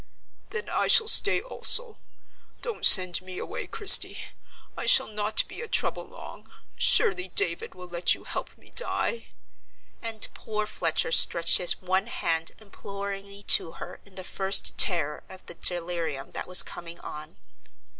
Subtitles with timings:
[0.49, 1.99] "Then I shall stay also.
[2.63, 4.17] Don't send me away, Christie:
[4.75, 9.27] I shall not be a trouble long; surely David will let you help me die?"
[10.01, 15.45] and poor Fletcher stretched his one hand imploringly to her in the first terror of
[15.45, 17.37] the delirium that was coming on.